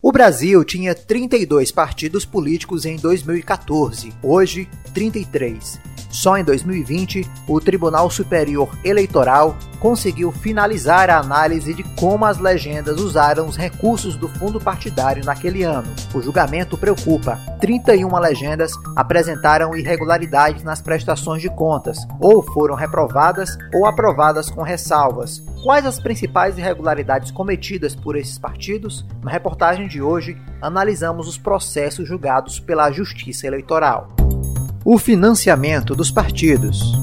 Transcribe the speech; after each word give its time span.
O 0.00 0.12
Brasil 0.12 0.62
tinha 0.62 0.94
32 0.94 1.72
partidos 1.72 2.24
políticos 2.24 2.84
em 2.84 2.94
2014, 2.94 4.12
hoje 4.22 4.68
33. 4.94 5.97
Só 6.08 6.38
em 6.38 6.44
2020, 6.44 7.28
o 7.46 7.60
Tribunal 7.60 8.10
Superior 8.10 8.70
Eleitoral 8.82 9.56
conseguiu 9.78 10.32
finalizar 10.32 11.08
a 11.10 11.18
análise 11.18 11.72
de 11.72 11.82
como 11.94 12.24
as 12.24 12.38
legendas 12.38 13.00
usaram 13.00 13.46
os 13.46 13.56
recursos 13.56 14.16
do 14.16 14.28
fundo 14.28 14.60
partidário 14.60 15.24
naquele 15.24 15.62
ano. 15.62 15.88
O 16.14 16.20
julgamento 16.20 16.76
preocupa. 16.76 17.38
31 17.60 18.18
legendas 18.18 18.72
apresentaram 18.96 19.76
irregularidades 19.76 20.62
nas 20.62 20.80
prestações 20.80 21.42
de 21.42 21.48
contas, 21.48 21.98
ou 22.20 22.42
foram 22.42 22.74
reprovadas 22.74 23.56
ou 23.74 23.86
aprovadas 23.86 24.50
com 24.50 24.62
ressalvas. 24.62 25.42
Quais 25.62 25.84
as 25.86 26.00
principais 26.00 26.56
irregularidades 26.58 27.30
cometidas 27.30 27.94
por 27.94 28.16
esses 28.16 28.38
partidos? 28.38 29.04
Na 29.22 29.30
reportagem 29.30 29.86
de 29.86 30.00
hoje, 30.00 30.36
analisamos 30.60 31.28
os 31.28 31.38
processos 31.38 32.08
julgados 32.08 32.58
pela 32.58 32.90
Justiça 32.90 33.46
Eleitoral 33.46 34.08
o 34.90 34.96
financiamento 34.96 35.94
dos 35.94 36.10
partidos. 36.10 36.94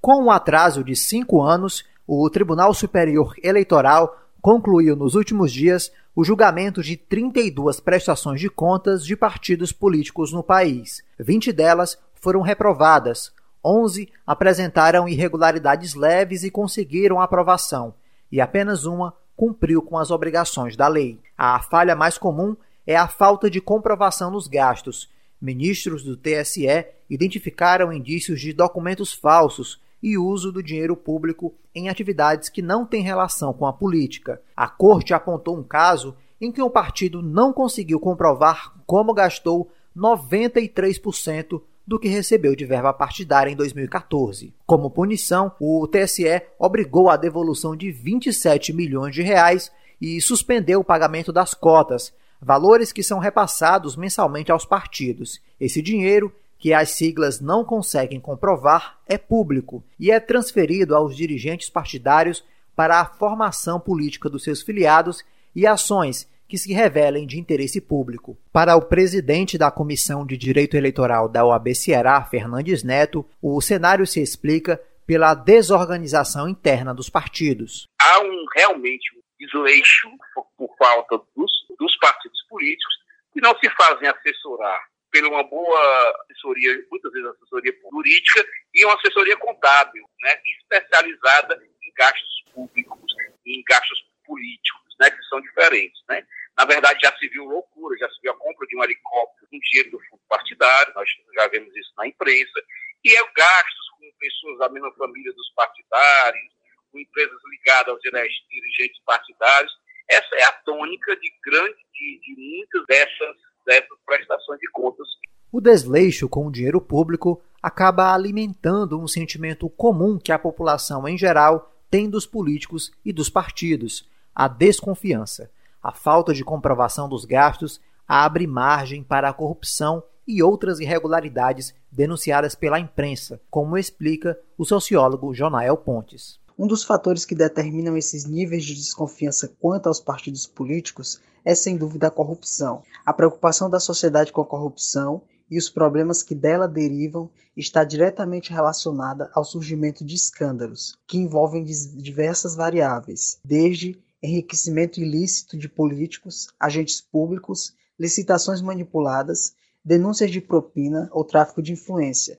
Com 0.00 0.26
um 0.26 0.30
atraso 0.30 0.84
de 0.84 0.94
cinco 0.94 1.42
anos, 1.42 1.84
o 2.06 2.30
Tribunal 2.30 2.72
Superior 2.72 3.34
Eleitoral 3.42 4.16
concluiu 4.40 4.94
nos 4.94 5.16
últimos 5.16 5.50
dias 5.50 5.90
o 6.14 6.22
julgamento 6.22 6.80
de 6.80 6.96
32 6.96 7.80
prestações 7.80 8.40
de 8.40 8.48
contas 8.48 9.04
de 9.04 9.16
partidos 9.16 9.72
políticos 9.72 10.32
no 10.32 10.40
país. 10.40 11.02
20 11.18 11.52
delas 11.52 11.98
foram 12.14 12.42
reprovadas, 12.42 13.32
11 13.64 14.08
apresentaram 14.24 15.08
irregularidades 15.08 15.96
leves 15.96 16.44
e 16.44 16.50
conseguiram 16.52 17.20
aprovação, 17.20 17.92
e 18.30 18.40
apenas 18.40 18.84
uma 18.84 19.12
cumpriu 19.36 19.82
com 19.82 19.98
as 19.98 20.12
obrigações 20.12 20.76
da 20.76 20.86
lei. 20.86 21.18
A 21.36 21.58
falha 21.58 21.96
mais 21.96 22.16
comum 22.16 22.56
é 22.86 22.94
a 22.94 23.08
falta 23.08 23.50
de 23.50 23.60
comprovação 23.60 24.30
nos 24.30 24.46
gastos, 24.46 25.10
Ministros 25.42 26.04
do 26.04 26.16
TSE 26.16 26.86
identificaram 27.10 27.92
indícios 27.92 28.40
de 28.40 28.52
documentos 28.52 29.12
falsos 29.12 29.80
e 30.00 30.16
uso 30.16 30.52
do 30.52 30.62
dinheiro 30.62 30.96
público 30.96 31.52
em 31.74 31.88
atividades 31.88 32.48
que 32.48 32.62
não 32.62 32.86
têm 32.86 33.02
relação 33.02 33.52
com 33.52 33.66
a 33.66 33.72
política. 33.72 34.40
A 34.56 34.68
corte 34.68 35.12
apontou 35.12 35.58
um 35.58 35.64
caso 35.64 36.16
em 36.40 36.52
que 36.52 36.62
o 36.62 36.70
partido 36.70 37.20
não 37.20 37.52
conseguiu 37.52 37.98
comprovar 37.98 38.72
como 38.86 39.12
gastou 39.12 39.68
93% 39.96 41.60
do 41.84 41.98
que 41.98 42.08
recebeu 42.08 42.54
de 42.54 42.64
verba 42.64 42.92
partidária 42.92 43.50
em 43.50 43.56
2014. 43.56 44.54
Como 44.64 44.90
punição, 44.90 45.52
o 45.60 45.88
TSE 45.88 46.42
obrigou 46.56 47.10
a 47.10 47.16
devolução 47.16 47.74
de 47.74 47.90
27 47.90 48.72
milhões 48.72 49.12
de 49.12 49.22
reais 49.22 49.72
e 50.00 50.20
suspendeu 50.20 50.80
o 50.80 50.84
pagamento 50.84 51.32
das 51.32 51.52
cotas, 51.52 52.12
valores 52.42 52.92
que 52.92 53.02
são 53.02 53.20
repassados 53.20 53.96
mensalmente 53.96 54.50
aos 54.50 54.66
partidos. 54.66 55.40
Esse 55.60 55.80
dinheiro, 55.80 56.34
que 56.58 56.74
as 56.74 56.90
siglas 56.90 57.40
não 57.40 57.64
conseguem 57.64 58.20
comprovar, 58.20 58.98
é 59.06 59.16
público 59.16 59.82
e 59.98 60.10
é 60.10 60.18
transferido 60.18 60.96
aos 60.96 61.16
dirigentes 61.16 61.70
partidários 61.70 62.44
para 62.74 63.00
a 63.00 63.04
formação 63.04 63.78
política 63.78 64.28
dos 64.28 64.42
seus 64.42 64.60
filiados 64.62 65.24
e 65.54 65.66
ações 65.66 66.28
que 66.48 66.58
se 66.58 66.72
revelem 66.72 67.26
de 67.26 67.38
interesse 67.38 67.80
público. 67.80 68.36
Para 68.52 68.76
o 68.76 68.82
presidente 68.82 69.56
da 69.56 69.70
Comissão 69.70 70.26
de 70.26 70.36
Direito 70.36 70.76
Eleitoral 70.76 71.28
da 71.28 71.46
OAB 71.46 71.74
Ceará, 71.74 72.22
Fernandes 72.24 72.82
Neto, 72.82 73.24
o 73.40 73.58
cenário 73.60 74.06
se 74.06 74.20
explica 74.20 74.78
pela 75.06 75.34
desorganização 75.34 76.48
interna 76.48 76.92
dos 76.92 77.08
partidos. 77.08 77.86
Há 78.00 78.20
um 78.20 78.44
realmente 78.54 79.10
um 79.16 79.46
desleixo 79.46 80.08
por, 80.34 80.46
por 80.56 80.76
falta 80.76 81.16
dos, 81.34 81.50
dos 81.78 81.96
partidos 81.98 82.21
políticos 82.62 82.94
que 83.32 83.40
não 83.40 83.58
se 83.58 83.68
fazem 83.70 84.08
assessorar 84.08 84.80
pela 85.10 85.28
uma 85.28 85.42
boa 85.42 86.24
assessoria, 86.24 86.86
muitas 86.90 87.12
vezes 87.12 87.28
assessoria 87.28 87.74
jurídica 87.90 88.46
e 88.72 88.84
uma 88.84 88.94
assessoria 88.94 89.36
contábil, 89.36 90.08
né, 90.22 90.40
especializada 90.58 91.62
em 91.82 91.92
gastos 91.94 92.44
públicos 92.54 93.14
e 93.44 93.58
em 93.58 93.62
gastos 93.64 93.98
políticos, 94.24 94.94
né, 95.00 95.10
que 95.10 95.22
são 95.24 95.40
diferentes, 95.40 96.00
né. 96.08 96.24
Na 96.56 96.64
verdade, 96.64 97.00
já 97.02 97.14
se 97.18 97.28
viu 97.28 97.44
loucura, 97.44 97.98
já 97.98 98.08
se 98.08 98.20
viu 98.22 98.32
a 98.32 98.38
compra 98.38 98.66
de 98.66 98.76
um 98.76 98.84
helicóptero 98.84 99.48
com 99.50 99.58
dinheiro 99.58 99.90
do 99.90 100.00
fundo 100.08 100.22
partidário, 100.28 100.94
nós 100.94 101.08
já 101.34 101.48
vemos 101.48 101.74
isso 101.76 101.92
na 101.96 102.06
imprensa, 102.06 102.62
e 103.04 103.14
é 103.14 103.32
gastos 103.34 103.88
com 103.98 104.10
pessoas 104.18 104.58
da 104.58 104.68
mesma 104.68 104.92
família 104.94 105.32
dos 105.32 105.50
partidários, 105.54 106.52
com 106.90 106.98
empresas 106.98 107.38
ligadas 107.50 107.88
aos 107.88 108.00
dirigentes 108.48 109.00
partidários. 109.04 109.72
Essa 110.12 110.36
é 110.36 110.44
a 110.44 110.52
tônica 110.52 111.16
de 111.16 111.32
grande, 111.42 111.78
de, 111.94 112.20
de 112.20 112.58
muitas 112.58 112.86
dessas, 112.86 113.36
dessas 113.64 113.98
prestações 114.04 114.60
de 114.60 114.70
contas. 114.70 115.08
O 115.50 115.58
desleixo 115.58 116.28
com 116.28 116.46
o 116.46 116.52
dinheiro 116.52 116.82
público 116.82 117.42
acaba 117.62 118.12
alimentando 118.12 119.00
um 119.00 119.08
sentimento 119.08 119.70
comum 119.70 120.18
que 120.18 120.30
a 120.30 120.38
população 120.38 121.08
em 121.08 121.16
geral 121.16 121.72
tem 121.90 122.10
dos 122.10 122.26
políticos 122.26 122.92
e 123.02 123.10
dos 123.10 123.30
partidos: 123.30 124.06
a 124.34 124.48
desconfiança. 124.48 125.50
A 125.82 125.92
falta 125.92 126.34
de 126.34 126.44
comprovação 126.44 127.08
dos 127.08 127.24
gastos 127.24 127.80
abre 128.06 128.46
margem 128.46 129.02
para 129.02 129.30
a 129.30 129.32
corrupção 129.32 130.02
e 130.28 130.42
outras 130.42 130.78
irregularidades 130.78 131.74
denunciadas 131.90 132.54
pela 132.54 132.78
imprensa, 132.78 133.40
como 133.50 133.78
explica 133.78 134.38
o 134.58 134.64
sociólogo 134.66 135.34
Jonael 135.34 135.76
Pontes. 135.78 136.38
Um 136.62 136.68
dos 136.68 136.84
fatores 136.84 137.24
que 137.24 137.34
determinam 137.34 137.96
esses 137.96 138.24
níveis 138.24 138.64
de 138.64 138.76
desconfiança 138.76 139.52
quanto 139.60 139.88
aos 139.88 139.98
partidos 139.98 140.46
políticos 140.46 141.20
é 141.44 141.56
sem 141.56 141.76
dúvida 141.76 142.06
a 142.06 142.10
corrupção. 142.10 142.84
A 143.04 143.12
preocupação 143.12 143.68
da 143.68 143.80
sociedade 143.80 144.30
com 144.30 144.42
a 144.42 144.46
corrupção 144.46 145.22
e 145.50 145.58
os 145.58 145.68
problemas 145.68 146.22
que 146.22 146.36
dela 146.36 146.68
derivam 146.68 147.28
está 147.56 147.82
diretamente 147.82 148.52
relacionada 148.52 149.28
ao 149.34 149.44
surgimento 149.44 150.04
de 150.04 150.14
escândalos, 150.14 150.96
que 151.04 151.18
envolvem 151.18 151.64
diversas 151.64 152.54
variáveis, 152.54 153.38
desde 153.44 153.98
enriquecimento 154.22 155.00
ilícito 155.00 155.58
de 155.58 155.68
políticos, 155.68 156.46
agentes 156.60 157.00
públicos, 157.00 157.74
licitações 157.98 158.62
manipuladas, 158.62 159.52
denúncias 159.84 160.30
de 160.30 160.40
propina 160.40 161.08
ou 161.10 161.24
tráfico 161.24 161.60
de 161.60 161.72
influência. 161.72 162.38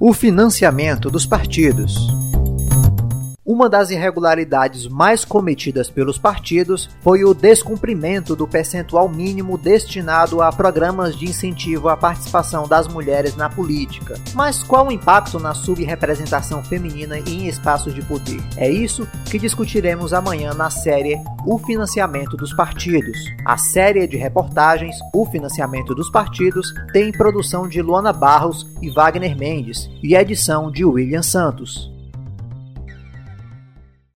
O 0.00 0.12
financiamento 0.12 1.08
dos 1.08 1.24
partidos. 1.24 2.25
Uma 3.46 3.68
das 3.68 3.90
irregularidades 3.90 4.88
mais 4.88 5.24
cometidas 5.24 5.88
pelos 5.88 6.18
partidos 6.18 6.90
foi 7.00 7.22
o 7.22 7.32
descumprimento 7.32 8.34
do 8.34 8.44
percentual 8.44 9.08
mínimo 9.08 9.56
destinado 9.56 10.42
a 10.42 10.50
programas 10.50 11.16
de 11.16 11.26
incentivo 11.26 11.88
à 11.88 11.96
participação 11.96 12.66
das 12.66 12.88
mulheres 12.88 13.36
na 13.36 13.48
política. 13.48 14.18
Mas 14.34 14.64
qual 14.64 14.88
o 14.88 14.92
impacto 14.92 15.38
na 15.38 15.54
subrepresentação 15.54 16.64
feminina 16.64 17.20
em 17.20 17.46
espaços 17.46 17.94
de 17.94 18.02
poder? 18.02 18.42
É 18.56 18.68
isso 18.68 19.06
que 19.30 19.38
discutiremos 19.38 20.12
amanhã 20.12 20.52
na 20.52 20.68
série 20.68 21.16
O 21.46 21.56
Financiamento 21.56 22.36
dos 22.36 22.52
Partidos. 22.52 23.16
A 23.44 23.56
série 23.56 24.08
de 24.08 24.16
reportagens 24.16 24.96
O 25.14 25.24
Financiamento 25.24 25.94
dos 25.94 26.10
Partidos 26.10 26.74
tem 26.92 27.12
produção 27.12 27.68
de 27.68 27.80
Luana 27.80 28.12
Barros 28.12 28.66
e 28.82 28.90
Wagner 28.90 29.38
Mendes 29.38 29.88
e 30.02 30.16
edição 30.16 30.68
de 30.68 30.84
William 30.84 31.22
Santos. 31.22 31.94